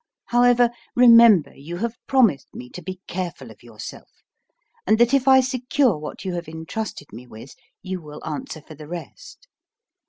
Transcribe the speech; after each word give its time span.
However, 0.29 0.71
remember 0.95 1.53
you 1.53 1.77
have 1.77 1.93
promised 2.07 2.55
me 2.55 2.71
to 2.71 2.81
be 2.81 3.01
careful 3.07 3.51
of 3.51 3.61
yourself, 3.61 4.09
and 4.87 4.97
that 4.97 5.13
if 5.13 5.27
I 5.27 5.41
secure 5.41 5.95
what 5.95 6.25
you 6.25 6.33
have 6.33 6.47
entrusted 6.47 7.13
me 7.13 7.27
with, 7.27 7.53
you 7.83 8.01
will 8.01 8.25
answer 8.25 8.63
for 8.65 8.73
the 8.73 8.87
rest. 8.87 9.47